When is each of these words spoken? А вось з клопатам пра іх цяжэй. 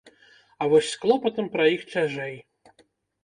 А 0.61 0.67
вось 0.71 0.87
з 0.93 1.01
клопатам 1.03 1.51
пра 1.55 1.67
іх 1.75 1.81
цяжэй. 1.93 2.33